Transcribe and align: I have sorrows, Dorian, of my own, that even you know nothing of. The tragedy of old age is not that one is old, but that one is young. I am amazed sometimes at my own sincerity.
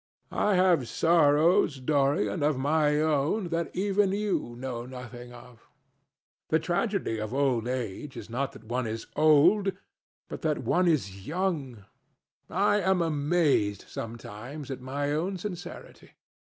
I 0.31 0.55
have 0.55 0.87
sorrows, 0.87 1.79
Dorian, 1.79 2.41
of 2.41 2.57
my 2.57 2.99
own, 2.99 3.49
that 3.49 3.69
even 3.75 4.11
you 4.13 4.55
know 4.57 4.83
nothing 4.87 5.31
of. 5.31 5.69
The 6.49 6.57
tragedy 6.57 7.19
of 7.19 7.35
old 7.35 7.67
age 7.67 8.17
is 8.17 8.27
not 8.27 8.53
that 8.53 8.63
one 8.63 8.87
is 8.87 9.05
old, 9.15 9.73
but 10.27 10.41
that 10.41 10.63
one 10.63 10.87
is 10.87 11.27
young. 11.27 11.85
I 12.49 12.79
am 12.79 12.99
amazed 13.03 13.85
sometimes 13.87 14.71
at 14.71 14.81
my 14.81 15.11
own 15.11 15.37
sincerity. 15.37 16.13